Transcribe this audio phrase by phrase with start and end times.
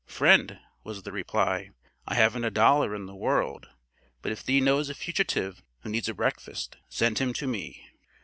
[0.07, 1.69] "'Friend,' was the reply,
[2.07, 3.69] 'I haven't a dollar in the world,
[4.23, 7.87] but if thee knows a fugitive who needs a breakfast, send him to me.'